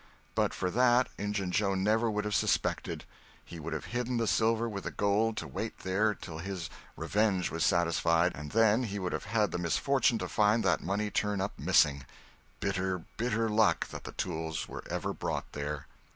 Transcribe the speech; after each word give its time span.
But 0.33 0.51
for 0.55 0.71
that, 0.71 1.09
Injun 1.19 1.51
Joe 1.51 1.75
never 1.75 2.09
would 2.09 2.25
have 2.25 2.33
suspected. 2.33 3.05
He 3.45 3.59
would 3.59 3.71
have 3.73 3.85
hidden 3.93 4.17
the 4.17 4.25
silver 4.25 4.67
with 4.67 4.85
the 4.85 4.89
gold 4.89 5.37
to 5.37 5.47
wait 5.47 5.77
there 5.81 6.15
till 6.15 6.39
his 6.39 6.71
"revenge" 6.97 7.51
was 7.51 7.63
satisfied, 7.63 8.31
and 8.33 8.49
then 8.49 8.81
he 8.81 8.97
would 8.97 9.13
have 9.13 9.25
had 9.25 9.51
the 9.51 9.59
misfortune 9.59 10.17
to 10.17 10.27
find 10.27 10.63
that 10.63 10.81
money 10.81 11.11
turn 11.11 11.39
up 11.39 11.51
missing. 11.59 12.03
Bitter, 12.59 13.05
bitter 13.17 13.47
luck 13.47 13.89
that 13.89 14.05
the 14.05 14.13
tools 14.13 14.67
were 14.67 14.83
ever 14.89 15.13
brought 15.13 15.51
there! 15.51 15.85